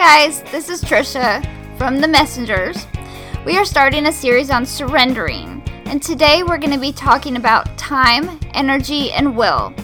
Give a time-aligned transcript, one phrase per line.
[0.00, 1.44] guys, this is Trisha
[1.76, 2.86] from The Messengers.
[3.44, 7.76] We are starting a series on surrendering, and today we're going to be talking about
[7.76, 9.74] time, energy, and will.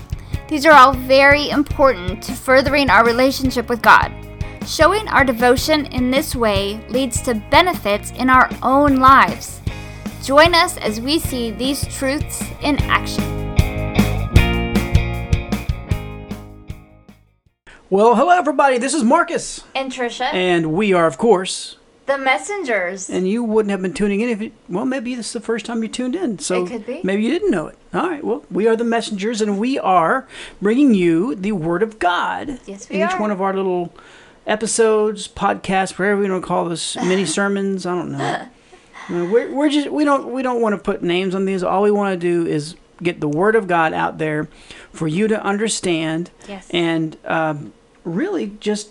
[0.48, 4.10] These are all very important to furthering our relationship with God.
[4.66, 9.60] Showing our devotion in this way leads to benefits in our own lives.
[10.22, 13.45] Join us as we see these truths in action.
[17.88, 18.78] Well, hello everybody.
[18.78, 21.76] This is Marcus, And Trisha, and we are, of course.
[22.06, 23.08] The Messengers.
[23.10, 25.66] And you wouldn't have been tuning in if, it, well, maybe this is the first
[25.66, 26.38] time you tuned in.
[26.38, 27.00] So It could be.
[27.04, 27.76] maybe you didn't know it.
[27.94, 28.24] All right.
[28.24, 30.26] Well, we are the messengers, and we are
[30.62, 32.60] bringing you the Word of God.
[32.66, 33.92] Yes, we in each one of our little
[34.46, 37.86] episodes, podcasts, whatever we want to call this, mini sermons.
[37.86, 38.48] I don't know.
[39.08, 41.62] Uh, We're, we're just we don't we don't want to put names on these.
[41.62, 44.48] All we want to do is get the Word of God out there
[44.92, 46.68] for you to understand Yes.
[46.70, 47.72] and um,
[48.04, 48.90] really just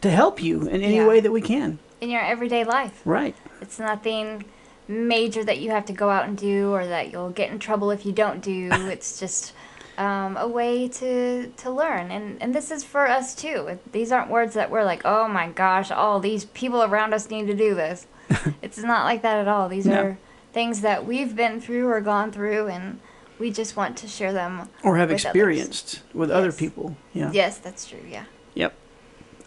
[0.00, 1.06] to help you in any Yeah.
[1.06, 1.78] way that we can.
[2.00, 3.00] in your everyday life.
[3.04, 3.34] Right.
[3.60, 4.44] It's nothing
[4.86, 7.90] major that you have to go out and do or that you'll get in trouble
[7.90, 8.68] if you don't do.
[8.72, 9.52] it's just
[9.98, 12.12] um, a way to to learn.
[12.12, 13.78] And and this is for us too.
[13.90, 17.48] These aren't words that we're like, "Oh my gosh, all these people around us need
[17.48, 18.06] to do this."
[18.62, 19.68] it's not like that at all.
[19.68, 20.00] These No.
[20.00, 20.18] are
[20.52, 23.00] things that we've been through or gone through and
[23.38, 24.68] we just want to share them.
[24.82, 25.24] Or have with others.
[25.24, 26.96] experienced with other people.
[27.12, 27.30] Yeah.
[27.32, 28.02] Yes, that's true.
[28.08, 28.24] Yeah.
[28.54, 28.74] Yep.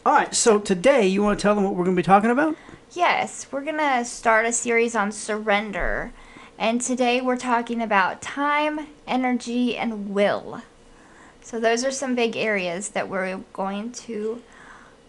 [0.06, 0.34] All right.
[0.34, 2.56] So today, you want to tell them what we're going to be talking about?
[2.94, 6.14] Yes, we're going to start a series on surrender.
[6.58, 10.62] And today we're talking about time, energy, and will.
[11.42, 14.44] So those are some big areas that we're going to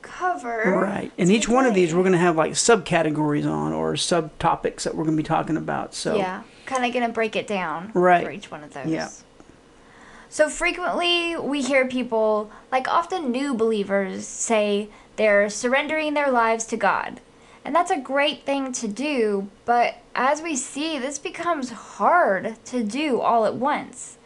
[0.00, 0.62] cover.
[0.80, 1.12] Right.
[1.18, 4.94] And each one of these, we're going to have like subcategories on or subtopics that
[4.94, 5.94] we're going to be talking about.
[5.94, 6.16] So.
[6.16, 6.42] Yeah,
[6.72, 8.24] kind of going to break it down Right.
[8.24, 8.86] for each one of those.
[8.86, 9.08] Yeah.
[10.28, 16.76] So frequently we hear people, like often new believers, say they're surrendering their lives to
[16.76, 17.20] God.
[17.64, 22.82] And that's a great thing to do, but as we see, this becomes hard to
[22.82, 24.16] do all at once.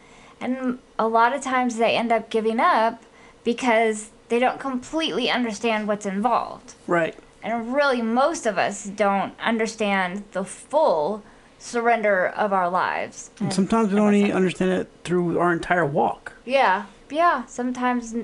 [0.41, 3.03] And a lot of times they end up giving up
[3.45, 6.75] because they don't completely understand what's involved.
[6.87, 7.15] Right.
[7.43, 11.23] And really, most of us don't understand the full
[11.59, 13.31] surrender of our lives.
[13.41, 16.33] And sometimes we don't even understand it through our entire walk.
[16.45, 17.45] Yeah, yeah.
[17.47, 18.15] Sometimes,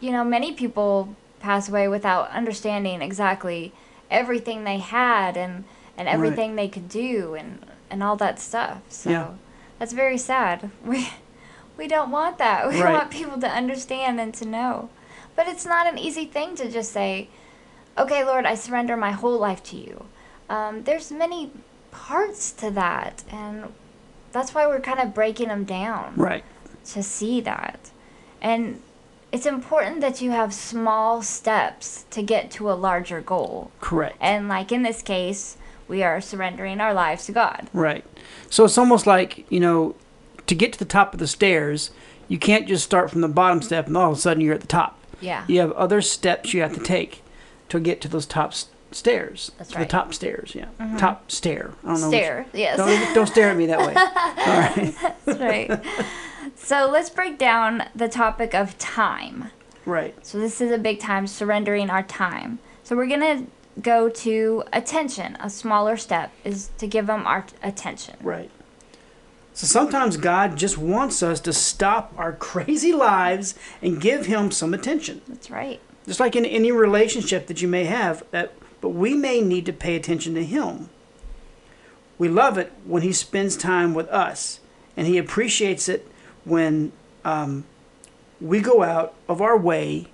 [0.00, 3.72] you know, many people pass away without understanding exactly
[4.10, 5.64] everything they had and
[5.98, 8.80] and everything they could do and and all that stuff.
[8.88, 9.28] So Yeah.
[9.78, 10.70] that's very sad.
[10.84, 11.08] We
[11.76, 12.68] we don't want that.
[12.68, 12.92] We Right.
[12.94, 14.88] want people to understand and to know.
[15.34, 17.28] But it's not an easy thing to just say,
[17.98, 20.06] "Okay, Lord, I surrender my whole life to you."
[20.48, 21.50] Um, there's many
[21.96, 23.72] parts to that, and
[24.32, 26.44] that's why we're kind of breaking them down Right.
[26.92, 27.90] to see that.
[28.42, 28.82] And
[29.32, 33.70] it's important that you have small steps to get to a larger goal.
[33.80, 34.16] Correct.
[34.20, 35.56] And like in this case,
[35.88, 37.68] we are surrendering our lives to God.
[37.72, 38.04] Right.
[38.50, 39.94] So it's almost like, you know,
[40.46, 41.90] to get to the top of the stairs,
[42.28, 44.60] you can't just start from the bottom step and all of a sudden you're at
[44.60, 44.98] the top.
[45.20, 45.44] Yeah.
[45.48, 47.22] You have other steps you have to take
[47.68, 48.52] to get to those top
[48.96, 49.52] stairs.
[49.58, 49.82] That's right.
[49.82, 50.66] The top stairs, yeah.
[50.80, 50.96] Mm-hmm.
[50.96, 51.72] Top stair.
[51.84, 52.08] I don't know.
[52.08, 52.42] Stare.
[52.50, 52.76] Which, Yes.
[52.78, 53.94] don't, don't stare at me that way.
[53.96, 55.14] All right.
[55.24, 55.84] That's right.
[56.56, 59.50] so let's break down the topic of time.
[59.84, 60.14] Right.
[60.26, 62.58] So this is a big time surrendering our time.
[62.82, 63.46] So we're going to
[63.80, 65.36] go to attention.
[65.40, 68.16] A smaller step is to give them our attention.
[68.22, 68.50] Right.
[69.54, 74.74] So sometimes God just wants us to stop our crazy lives and give Him some
[74.74, 75.22] attention.
[75.28, 75.80] That's right.
[76.06, 79.72] Just like in any relationship that you may have, that, but we may need to
[79.72, 80.88] pay attention to Him.
[82.18, 84.60] We love it when He spends time with us,
[84.96, 86.06] and He appreciates it
[86.44, 86.92] when
[87.24, 87.64] um,
[88.40, 90.08] we go out of our way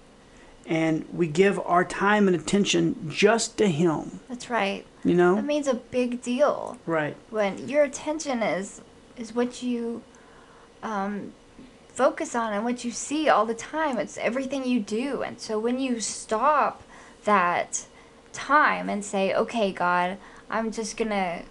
[0.66, 4.20] and we give our time and attention just to Him.
[4.28, 4.86] That's right.
[5.04, 5.34] You know?
[5.34, 6.78] That means a big deal.
[6.86, 7.16] right.
[7.30, 8.80] when your attention is
[9.16, 10.02] is what you
[10.82, 11.32] um,
[11.88, 15.58] focus on and what you see all the time it's everything you do and so
[15.58, 16.82] when you stop
[17.24, 17.86] that
[18.32, 20.16] time and say okay god
[20.50, 21.42] i'm just gonna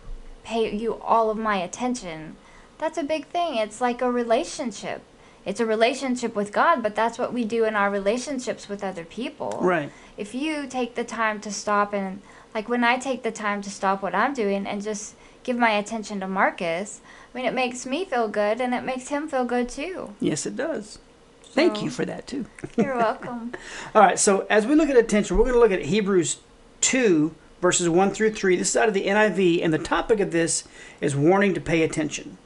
[0.44, 2.36] pay you all of my attention
[2.78, 5.02] that's a big thing it's like a relationship
[5.46, 9.04] it's a relationship with god but that's what we do in our relationships with other
[9.06, 9.92] people Right.
[10.18, 12.22] if you take the time to stop and
[12.54, 15.70] like when I take the time to stop what I'm doing and just give my
[15.72, 17.00] attention to Marcus,
[17.34, 20.14] I mean it makes me feel good and it makes him feel good too.
[20.20, 21.00] Yes, it does.
[21.44, 22.46] Thank you for that too.
[22.76, 23.54] You're welcome.
[23.96, 26.40] All right, so as we look at attention, we're going to look at Hebrews
[26.82, 28.56] 2, verses 1 through 3.
[28.56, 30.64] This is out of the NIV, and the topic of this
[31.00, 32.38] is warning to pay attention.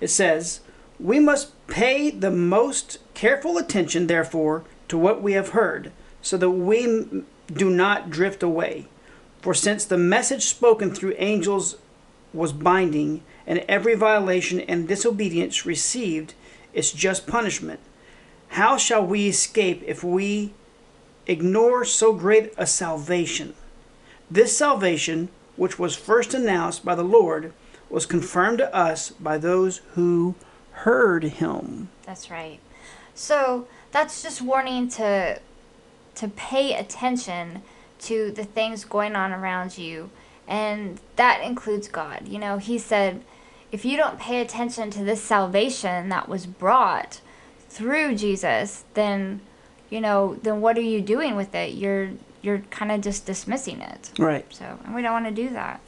[0.00, 0.60] It says,
[0.98, 6.50] We must pay the most careful attention, therefore, to what we have heard, so that
[6.50, 8.86] we do not drift away.
[9.40, 11.76] For since the message spoken through angels
[12.34, 16.34] was binding, and every violation and disobedience received
[16.74, 17.80] its just punishment,
[18.48, 20.52] how shall we escape if we
[21.26, 23.54] ignore so great a salvation?
[24.30, 27.52] This salvation, which was first announced by the Lord,
[27.88, 30.34] was confirmed to us by those who
[30.72, 31.88] heard him.
[32.04, 32.60] That's right.
[33.14, 35.40] So that's just warning to
[36.14, 37.62] to pay attention
[38.00, 40.10] to the things going on around you,
[40.48, 42.26] and that includes God.
[42.26, 43.22] You know, He said,
[43.70, 47.20] if you don't pay attention to this salvation that was brought
[47.68, 49.40] through Jesus, then
[49.90, 51.74] you know, then what are you doing with it?
[51.74, 52.10] You're
[52.42, 54.10] you're kind of just dismissing it.
[54.18, 54.46] Right.
[54.50, 55.80] So, and we don't want to do that.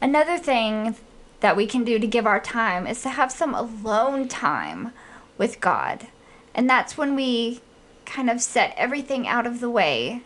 [0.00, 0.96] Another thing
[1.40, 4.92] that we can do to give our time is to have some alone time
[5.38, 6.08] with God.
[6.54, 7.60] And that's when we
[8.04, 10.22] kind of set everything out of the way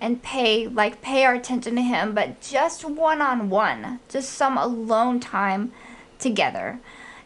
[0.00, 4.58] and pay like pay our attention to him, but just one on one, just some
[4.58, 5.72] alone time
[6.18, 6.80] together.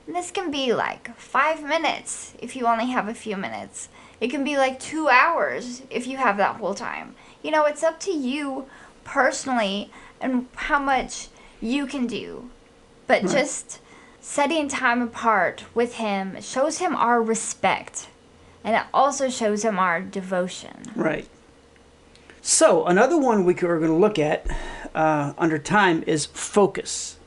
[0.06, 3.88] And this can be like 5 minutes if you only have a few minutes.
[4.20, 7.14] It can be like 2 hours if you have that whole time.
[7.42, 8.66] You know, it's up to you
[9.04, 9.90] personally
[10.20, 11.28] and how much
[11.60, 12.50] you can do.
[13.06, 13.32] But Right.
[13.32, 13.80] just
[14.20, 18.08] setting time apart with him shows him our respect.
[18.64, 20.90] And it also shows him our devotion.
[20.96, 21.28] Right.
[22.42, 24.46] So, another one we are going to look at
[24.94, 27.18] uh, under time is focus.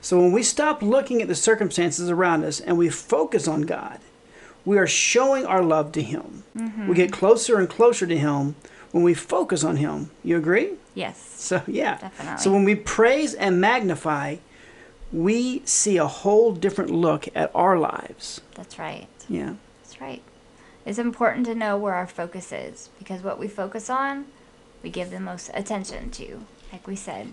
[0.00, 3.98] So, when we stop looking at the circumstances around us and we focus on God,
[4.64, 6.44] we are showing our love to Him.
[6.88, 8.54] We get closer and closer to Him
[8.92, 10.10] when we focus on Him.
[10.22, 10.72] You agree?
[10.94, 11.34] Yes.
[11.36, 11.98] So, yeah.
[11.98, 12.42] Definitely.
[12.42, 14.36] So, when we praise and magnify,
[15.12, 18.40] we see a whole different look at our lives.
[18.54, 19.08] That's right.
[19.28, 19.54] Yeah.
[19.82, 20.22] That's right.
[20.84, 24.26] It's important to know where our focus is because what we focus on,
[24.82, 26.40] we give the most attention to,
[26.72, 27.32] like we said.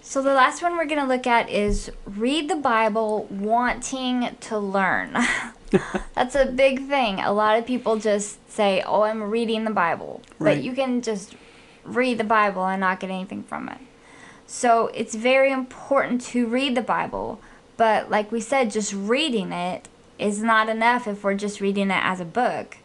[0.00, 4.58] So, the last one we're going to look at is read the Bible wanting to
[4.58, 5.16] learn.
[6.14, 7.20] That's a big thing.
[7.20, 10.22] A lot of people just say, Oh, I'm reading the Bible.
[10.38, 10.56] Right.
[10.56, 11.34] But you can just
[11.84, 13.78] read the Bible and not get anything from it.
[14.46, 17.40] So, it's very important to read the Bible.
[17.76, 19.88] But, like we said, just reading it
[20.18, 22.76] is not enough if we're just reading it as a book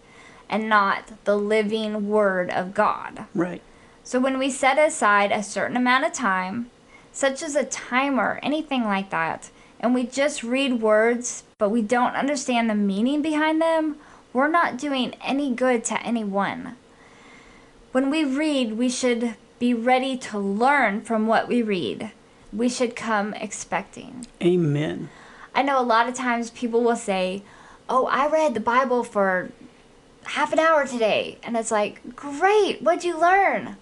[0.50, 3.26] and not the living Word of God.
[3.36, 3.62] Right.
[4.04, 6.70] So when we set aside a certain amount of time,
[7.12, 12.16] such as a timer, anything like that, and we just read words, but we don't
[12.16, 13.98] understand the meaning behind them,
[14.34, 16.76] we're not doing any good to anyone.
[17.92, 22.12] When we read, we should be ready to learn from what we read.
[22.54, 24.28] We should come expecting.
[24.42, 25.10] Amen.
[25.56, 27.44] I know a lot of times people will say,
[27.90, 29.50] Oh, I read the Bible for
[30.26, 31.40] half an hour today.
[31.42, 33.78] And it's like, Great, what'd you learn?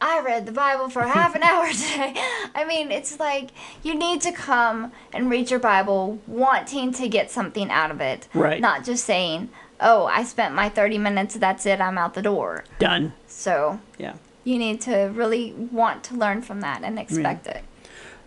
[0.00, 2.14] I read the Bible for half an hour today.
[2.54, 3.50] I mean, it's like
[3.82, 8.28] you need to come and read your Bible wanting to get something out of it.
[8.34, 8.60] Right.
[8.60, 9.48] Not just saying,
[9.80, 12.64] Oh, I spent my 30 minutes, that's it, I'm out the door.
[12.78, 13.12] Done.
[13.26, 14.14] So Yeah.
[14.44, 17.64] you need to really want to learn from that and expect it.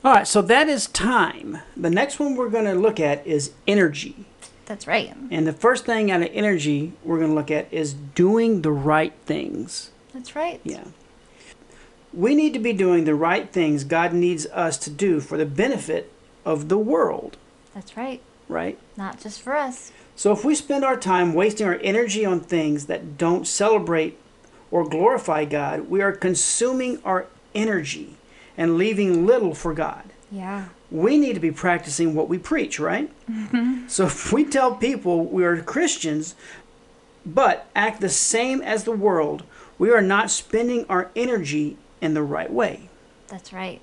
[0.03, 1.59] All right, so that is time.
[1.75, 4.25] The next one we're going to look at is energy.
[4.65, 5.15] That's right.
[5.31, 8.71] And the first thing out of energy we're going to look at is doing the
[8.71, 9.91] right things.
[10.13, 10.59] That's right.
[10.63, 10.83] Yeah.
[12.17, 15.45] We need to be doing the right things God needs us to do for the
[15.45, 16.11] benefit
[16.43, 17.37] of the world,
[17.75, 18.21] That's right.
[18.49, 18.79] right?
[18.97, 19.91] Not just for us.
[20.15, 24.17] So if we spend our time wasting our energy on things that don't celebrate
[24.71, 28.15] or glorify God, we are consuming our energy
[28.57, 30.05] and leaving little for God.
[30.31, 30.69] Yeah.
[30.89, 33.11] we need to be practicing what we preach, right?
[33.31, 33.87] Mm-hmm.
[33.87, 36.33] So if we tell people we are Christians,
[37.25, 39.43] but act the same as the world,
[39.77, 42.89] we are not spending our energy in the right way.
[43.27, 43.81] That's right.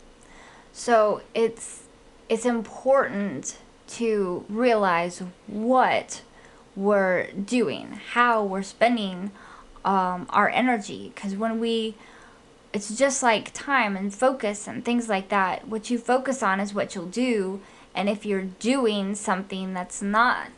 [0.72, 1.84] So it's
[2.28, 6.22] it's important to realize what
[6.74, 9.30] we're doing, how we're spending
[9.84, 11.12] um, our energy.
[11.14, 11.94] Because when we,
[12.72, 15.68] it's just like time and focus and things like that.
[15.68, 17.60] What you focus on is what you'll do.
[17.94, 20.48] And if you're doing something that's not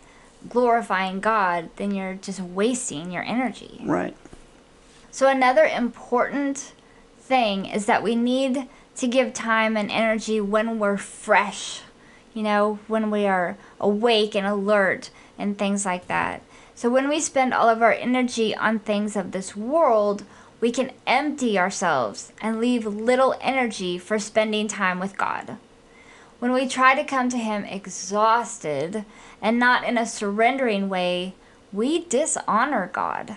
[0.48, 3.82] glorifying God, then you're just wasting your energy.
[3.84, 4.16] Right.
[5.10, 6.72] So, another important
[7.26, 11.82] thing is that we need to give time and energy when we're fresh,
[12.32, 16.42] you know, when we are awake and alert and things like that.
[16.74, 20.24] So, when we spend all of our energy on things of this world,
[20.60, 25.56] we can empty ourselves and leave little energy for spending time with God.
[26.38, 29.04] When we try to come to Him exhausted
[29.40, 31.34] and not in a surrendering way,
[31.72, 33.36] we dishonor God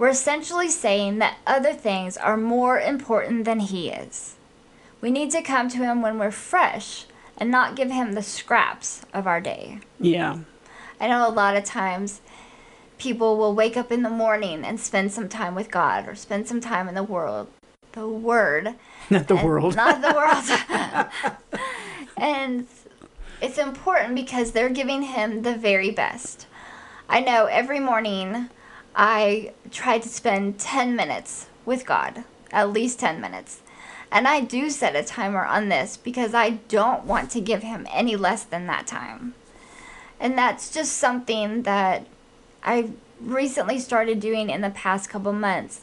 [0.00, 4.36] we're essentially saying that other things are more important than He is.
[5.02, 7.04] We need to come to Him when we're fresh
[7.36, 9.80] and not give Him the scraps of our day.
[10.00, 10.38] Yeah.
[10.98, 12.22] I know a lot of times
[12.96, 16.48] people will wake up in the morning and spend some time with God or spend
[16.48, 17.48] some time in the world,
[17.92, 18.76] the Word,
[19.10, 19.76] Not the world.
[19.76, 21.60] not the world.
[22.16, 22.66] and
[23.42, 26.46] it's important because they're giving him the very best.
[27.06, 28.48] I know every morning
[28.94, 33.60] I try to spend 10 minutes with God, at least 10 minutes.
[34.12, 37.86] And I do set a timer on this because I don't want to give him
[37.90, 39.34] any less than that time.
[40.18, 42.06] And that's just something that
[42.62, 45.82] I recently started doing in the past couple months.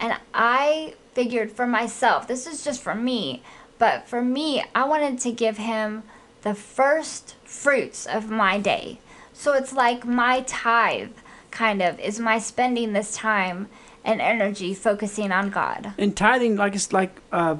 [0.00, 3.42] And I figured for myself, this is just for me,
[3.78, 6.02] but for me, I wanted to give him
[6.42, 9.00] the first fruits of my day.
[9.32, 11.12] So it's like my tithe,
[11.58, 13.68] kind of, is my spending this time
[14.04, 15.92] and energy focusing on God.
[15.98, 17.56] And tithing, like it's like uh,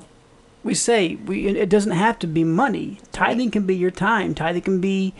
[0.62, 3.00] we say, we it doesn't have to be money.
[3.10, 4.34] Tithing can be your time.
[4.36, 5.14] Tithing can be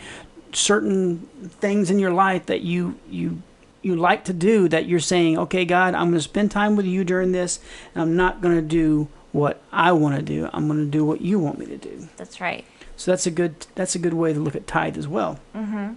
[0.53, 1.29] certain
[1.61, 3.43] things in your life that you you
[3.83, 4.69] you like to do.
[4.69, 7.59] That you're saying, okay, God, I'm going to spend time with you during this,
[7.95, 10.49] and I'm not going to do what I want to do.
[10.53, 12.09] I'm going to do what you want me to do.
[12.17, 12.65] That's right.
[12.97, 15.41] So that's a good that's a good way to look at tithe as well.
[15.53, 15.95] Mm-hmm.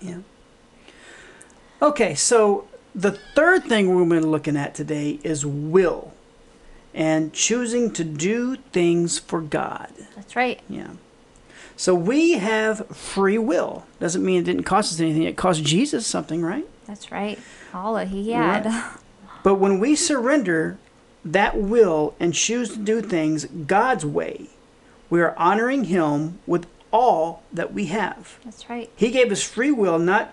[0.00, 0.18] Yeah.
[1.84, 6.14] Okay, so the third thing we're going to be looking at today is will
[6.94, 9.92] and choosing to do things for God.
[10.16, 10.62] That's right.
[10.66, 10.92] Yeah.
[11.76, 13.84] So we have free will.
[14.00, 15.24] Doesn't mean it didn't cost us anything.
[15.24, 16.66] It cost Jesus something, right?
[16.86, 17.38] That's right.
[17.74, 18.66] All that he had.
[19.42, 20.78] But when we surrender
[21.22, 24.48] that will and choose to do things God's way,
[25.10, 28.38] we are honoring Him with all that we have.
[28.42, 28.90] That's right.
[28.96, 30.32] He gave us free will not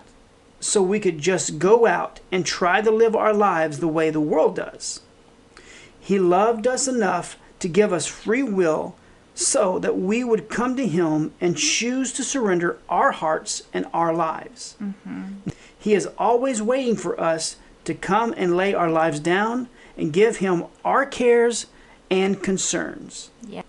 [0.61, 4.21] so we could just go out and try to live our lives the way the
[4.21, 5.01] world does.
[5.99, 8.95] He loved us enough to give us free will
[9.33, 14.13] so that we would come to Him and choose to surrender our hearts and our
[14.13, 14.75] lives.
[14.81, 15.49] Mm-hmm.
[15.77, 20.37] He is always waiting for us to come and lay our lives down and give
[20.37, 21.65] Him our cares
[22.09, 23.31] and concerns.
[23.47, 23.63] Yeah.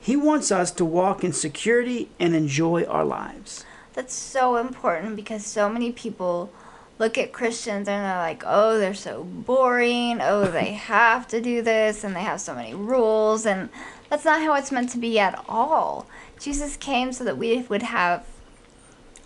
[0.00, 3.64] He wants us to walk in security and enjoy our lives.
[3.94, 6.50] That's so important because so many people
[6.98, 10.20] look at Christians and they're like, oh, they're so boring.
[10.20, 13.44] Oh, they have to do this and they have so many rules.
[13.44, 13.68] And
[14.08, 16.06] that's not how it's meant to be at all.
[16.38, 18.26] Jesus came so that we would have.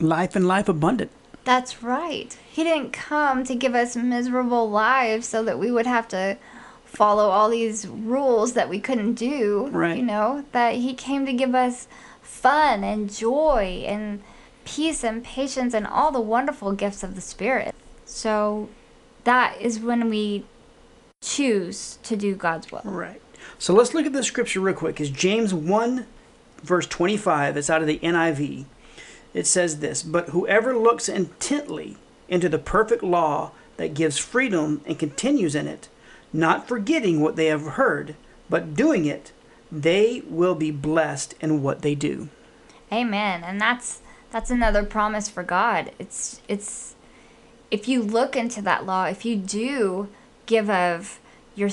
[0.00, 1.11] Life and life abundant.
[1.44, 2.37] That's right.
[2.50, 6.38] He didn't come to give us miserable lives so that we would have to
[6.85, 9.68] follow all these rules that we couldn't do.
[9.70, 9.96] Right.
[9.96, 11.87] You know, that He came to give us
[12.20, 14.23] fun and joy and
[14.66, 17.75] peace and patience and all the wonderful gifts of the Spirit.
[18.04, 18.68] So
[19.25, 20.44] that is when we
[21.23, 22.82] choose to do God's will.
[22.85, 23.23] Right.
[23.58, 25.00] So let's look at the scripture real quick.
[25.00, 26.06] Is James 1,
[26.62, 27.56] verse 25.
[27.56, 28.66] It's out of the NIV.
[29.32, 31.96] It says this But whoever looks intently
[32.28, 35.88] into the perfect law that gives freedom and continues in it,
[36.32, 38.16] not forgetting what they have heard,
[38.50, 39.32] but doing it,
[39.70, 42.28] they will be blessed in what they do.
[42.92, 43.42] Amen.
[43.44, 45.92] And that's that's another promise for God.
[45.99, 46.95] It's it's
[47.71, 50.09] if you look into that law, if you do
[50.47, 51.18] give of
[51.54, 51.71] your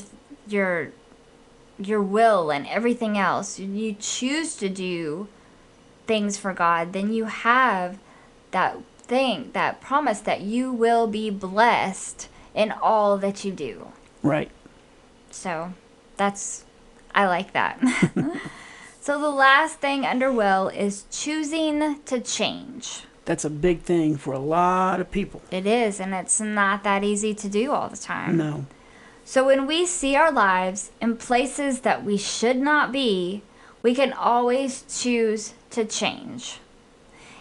[0.47, 0.91] your
[1.79, 5.27] your will and everything else, you choose to do
[6.05, 7.97] things for God, then you have
[8.51, 13.91] that thing, that promise that you will be blessed in all that you do.
[14.21, 14.51] Right.
[15.31, 15.73] So
[16.17, 16.65] that's,
[17.13, 17.79] I like that.
[19.03, 23.01] so the last thing under will is choosing to change.
[23.25, 25.41] That's a big thing for a lot of people.
[25.51, 28.37] It is, and it's not that easy to do all the time.
[28.37, 28.65] No.
[29.25, 33.41] So when we see our lives in places that we should not be,
[33.81, 36.59] we can always choose to change.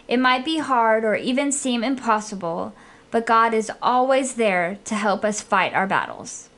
[0.08, 2.74] It might be hard or even seem impossible,
[3.12, 6.48] but God is always there to help us fight our battles.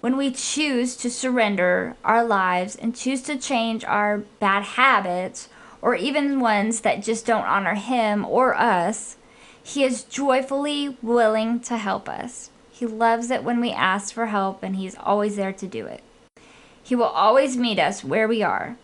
[0.00, 5.48] When we choose to surrender our lives and choose to change our bad habits
[5.82, 9.16] or even ones that just don't honor Him or us,
[9.60, 12.50] He is joyfully willing to help us.
[12.70, 16.04] He loves it when we ask for help, and He's always there to do it.
[16.80, 18.76] He will always meet us where we are.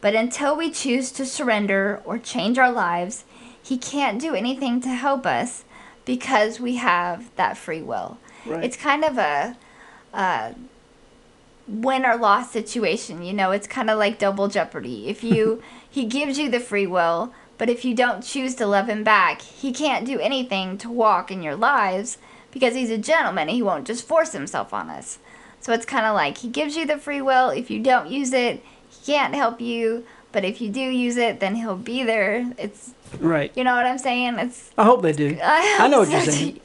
[0.00, 3.24] But until we choose to surrender or change our lives,
[3.62, 5.64] He can't do anything to help us
[6.04, 8.18] because we have that free will.
[8.44, 8.64] Right.
[8.64, 9.56] It's kind of a,
[10.12, 10.54] a
[11.68, 13.22] win or loss situation.
[13.22, 15.08] You know, it's kind of like double jeopardy.
[15.08, 18.88] If you he gives you the free will, but if you don't choose to love
[18.88, 22.18] him back, he can't do anything to walk in your lives
[22.50, 23.48] because he's a gentleman.
[23.48, 25.18] He won't just force himself on us.
[25.60, 27.50] So it's kind of like he gives you the free will.
[27.50, 30.04] If you don't use it, he can't help you.
[30.32, 32.52] But if you do use it, then he'll be there.
[32.58, 33.52] It's Right.
[33.56, 34.38] you know what I'm saying.
[34.38, 35.38] It's I hope they do.
[35.42, 36.60] I know what you're saying.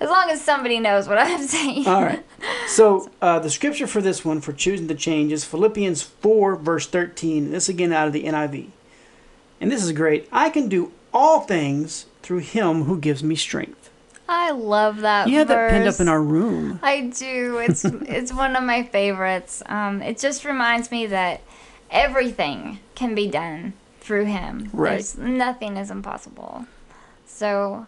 [0.00, 1.86] As long as somebody knows what I'm saying.
[1.86, 2.24] All right.
[2.66, 6.86] So uh, the scripture for this one, for choosing to change, is Philippians 4, verse
[6.86, 7.50] 13.
[7.50, 8.68] This again out of the NIV.
[9.60, 10.26] And this is great.
[10.32, 13.90] I can do all things through him who gives me strength.
[14.28, 15.28] I love that.
[15.28, 16.78] You have that pinned up in our room.
[16.82, 17.58] I do.
[17.58, 19.62] It's it's one of my favorites.
[19.66, 21.40] Um, it just reminds me that
[21.90, 24.70] everything can be done through Him.
[24.72, 24.90] Right.
[24.92, 26.66] There's nothing is impossible.
[27.26, 27.86] So,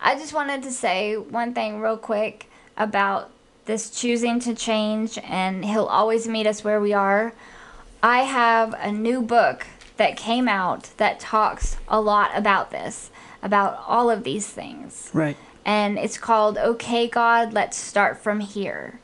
[0.00, 3.30] I just wanted to say one thing real quick about
[3.64, 7.32] this choosing to change, and He'll always meet us where we are.
[8.02, 13.10] I have a new book that came out that talks a lot about this,
[13.42, 15.36] about all of these things Right.
[15.64, 18.98] and it's called okay god let's start from here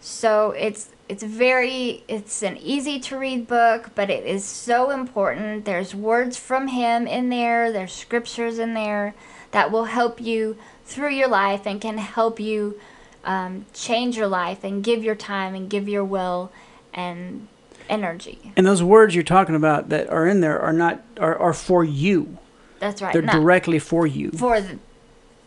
[0.00, 5.64] so it's it's very it's an easy to read book but it is so important
[5.64, 9.12] there's words from him in there there's scriptures in there
[9.50, 12.78] that will help you through your life and can help you
[13.24, 16.52] um, change your life and give your time and give your will
[16.94, 17.48] and
[17.88, 21.52] energy And those words you're talking about that are in there are not are, are
[21.52, 22.38] for you.
[22.78, 24.30] that's right They're not directly for you.
[24.30, 24.78] for the,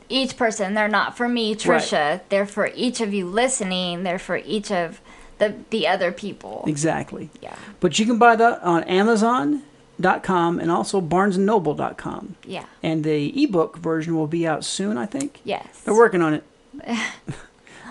[0.09, 0.73] each person.
[0.73, 2.21] They're not for me, Trisha.
[2.27, 4.03] They're for each of you listening.
[4.03, 4.99] They're for each of
[5.47, 6.63] the the other people.
[6.67, 7.29] Exactly.
[7.41, 12.35] Yeah, But you can buy that on Amazon.com and also BarnesandNoble.com.
[12.45, 15.39] yeah, And the ebook version will be out soon, I think.
[15.43, 15.81] yes.
[15.81, 16.43] They're working on it.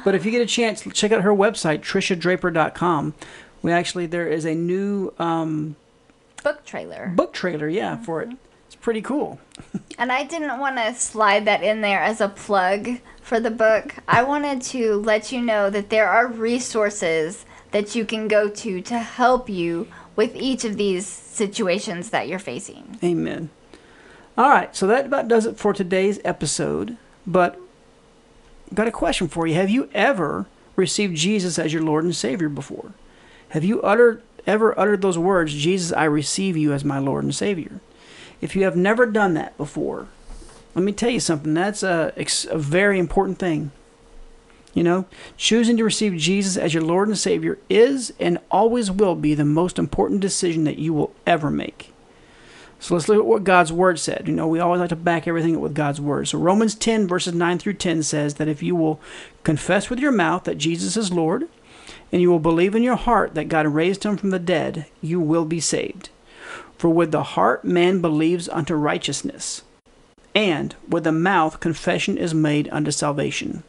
[0.05, 3.15] but if you get a chance, check out her website, TrishaDraper.com.
[3.63, 5.77] We actually there is a new um,
[6.43, 7.13] Book trailer.
[7.15, 8.31] book trailer, yeah, for it.
[8.73, 9.38] It's pretty cool.
[9.99, 13.97] And I didn't want to slide that in there as a plug for the book.
[14.09, 18.81] I wanted to let you know that there are resources that you can go to
[18.81, 22.99] to help you with each of these situations that you're facing.
[23.05, 23.51] Amen.
[24.38, 26.97] All right, so that about does it for today's episode.
[27.27, 27.61] But
[28.73, 29.53] got a question for you.
[29.53, 32.94] Have you ever received Jesus as your Lord and Savior before?
[33.51, 37.35] Have you uttered ever uttered those words, Jesus, I receive you as my Lord and
[37.35, 37.81] Savior?
[38.42, 40.09] If you have never done that before,
[40.74, 41.55] let me tell you something.
[41.55, 42.12] That's a,
[42.50, 43.70] a very important thing.
[44.74, 45.05] You know,
[45.37, 49.44] choosing to receive Jesus as your Lord and Savior is and always will be the
[49.44, 51.92] most important decision that you will ever make.
[52.81, 54.24] So let's look at what God's Word said.
[54.26, 56.26] You know, we always like to back everything up with God's Word.
[56.26, 59.00] So Romans 10, verses 9 through 10 says that if you will
[59.44, 61.48] confess with your mouth that Jesus is Lord,
[62.11, 65.20] and you will believe in your heart that God raised him from the dead, you
[65.20, 66.11] will be saved.
[66.83, 69.62] For with the heart man believes unto righteousness,
[70.35, 73.62] and with the mouth confession is made unto salvation.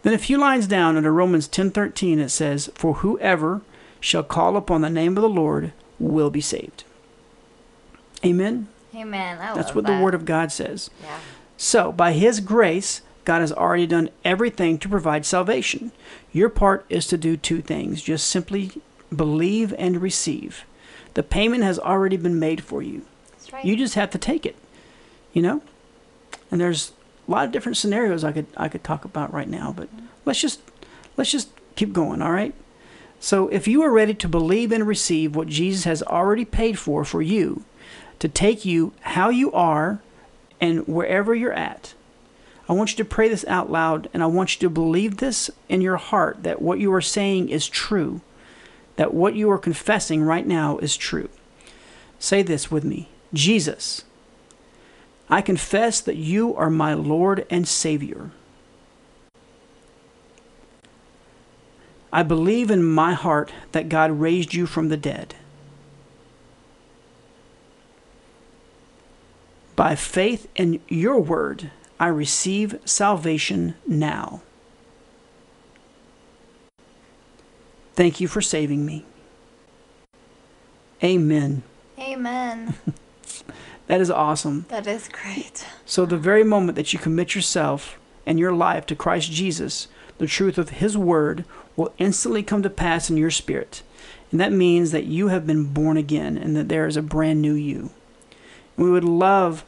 [0.00, 3.60] Then a few lines down under Romans 10:13 it says, "For whoever
[4.00, 6.84] shall call upon the name of the Lord will be saved."
[8.24, 8.68] Amen.
[8.96, 9.36] Amen.
[9.38, 9.98] I That's what that.
[9.98, 10.88] the word of God says.
[11.02, 11.18] Yeah.
[11.58, 15.92] So, by His grace, God has already done everything to provide salvation.
[16.32, 18.80] Your part is to do two things just simply
[19.14, 20.64] believe and receive.
[21.14, 23.02] The payment has already been made for you.
[23.32, 23.64] That's right.
[23.64, 24.56] You just have to take it.
[25.32, 25.62] You know?
[26.50, 26.92] And there's
[27.26, 30.06] a lot of different scenarios I could I could talk about right now, but mm-hmm.
[30.24, 30.60] let's just
[31.16, 32.54] let's just keep going, all right?
[33.22, 37.04] So, if you are ready to believe and receive what Jesus has already paid for
[37.04, 37.64] for you,
[38.18, 40.00] to take you how you are
[40.58, 41.92] and wherever you're at,
[42.66, 45.50] I want you to pray this out loud and I want you to believe this
[45.68, 48.22] in your heart that what you are saying is true,
[49.00, 51.30] that what you are confessing right now is true.
[52.18, 54.04] Say this with me Jesus,
[55.30, 58.30] I confess that you are my Lord and Savior.
[62.12, 65.34] I believe in my heart that God raised you from the dead.
[69.76, 74.42] By faith in your word, I receive salvation now.
[78.00, 79.04] Thank you for saving me.
[81.04, 81.62] Amen.
[81.98, 82.74] Amen.
[83.88, 84.64] That is awesome.
[84.68, 85.66] that is great.
[85.84, 90.28] So, the very moment that you commit yourself and your life to Christ Jesus, the
[90.28, 91.44] truth of His Word
[91.76, 93.82] will instantly come to pass in your spirit.
[94.30, 97.42] And that means that you have been born again and that there is a brand
[97.42, 97.90] new you.
[98.76, 99.64] And we would love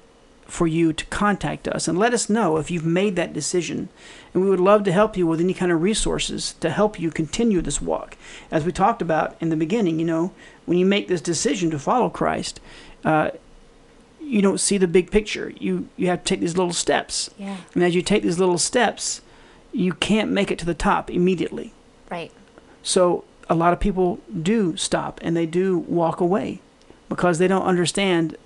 [0.52, 3.88] for you to contact us and let us know if you've made that decision.
[4.34, 7.10] And we would love to help you with any kind of resources to help you
[7.10, 8.18] continue this walk.
[8.50, 10.32] As we talked about in the beginning, you know,
[10.66, 12.60] when you make this decision to follow Christ,
[13.02, 13.30] uh,
[14.20, 15.54] you don't see the big picture.
[15.58, 17.30] You you have to take these little steps.
[17.38, 17.56] Yeah.
[17.72, 19.22] And as you take these little steps,
[19.72, 21.72] you can't make it to the top immediately.
[22.10, 22.30] Right.
[22.82, 26.60] So a lot of people do stop and they do walk away
[27.08, 28.36] because they don't understand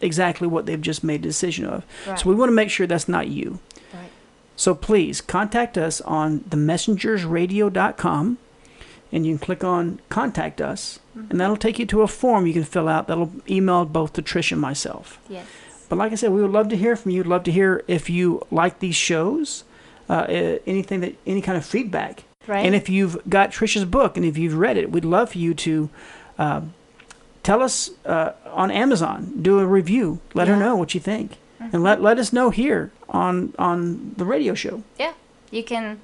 [0.00, 1.84] exactly what they've just made a decision of.
[2.06, 2.18] Right.
[2.18, 3.58] So we want to make sure that's not you.
[3.92, 4.10] Right.
[4.56, 8.38] So please contact us on themessengersradio.com
[9.12, 12.52] and you can click on contact us and that'll take you to a form you
[12.52, 15.18] can fill out that'll email both to Trish and myself.
[15.28, 15.46] Yes.
[15.88, 17.18] But like I said, we would love to hear from you.
[17.22, 19.64] We'd love to hear if you like these shows,
[20.08, 22.22] uh, uh, anything that, any kind of feedback.
[22.46, 22.64] Right.
[22.64, 25.52] And if you've got Trisha's book and if you've read it, we'd love for you
[25.54, 25.90] to
[26.38, 26.60] uh,
[27.42, 31.82] tell us uh, on Amazon, do a review, let her know what you think, and
[31.82, 34.82] let let us know here on on the radio show.
[34.98, 35.12] yeah.
[35.50, 35.98] You can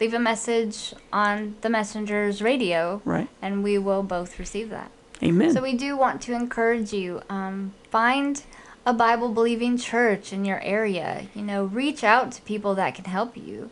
[0.00, 3.28] leave a message on the Messenger's radio, Right?
[3.42, 4.90] and we will both receive that.
[5.22, 5.52] Amen.
[5.52, 7.20] So we do want to encourage you.
[7.28, 8.42] Um, find
[8.86, 11.26] a Bible believing church in your area.
[11.34, 13.70] You know, reach out to people that can help you.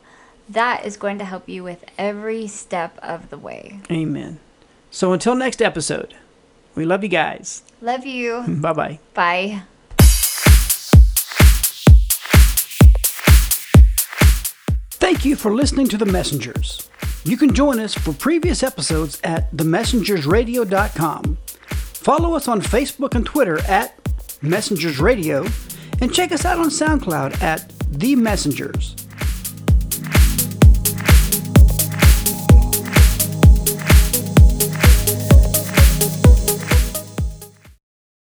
[0.48, 3.81] That is going to help you with every step of the way.
[3.90, 4.38] Amen.
[4.90, 6.14] So until next episode,
[6.74, 7.62] we love you guys.
[7.80, 8.44] Love you.
[8.48, 8.98] bye bye.
[9.14, 9.62] Bye.
[14.92, 16.88] Thank you for listening to The Messengers.
[17.24, 21.38] You can join us for previous episodes at themessengersradio.com.
[21.66, 23.94] Follow us on Facebook and Twitter at
[24.42, 25.44] Messengers Radio,
[26.00, 28.96] and check us out on SoundCloud at The Messengers.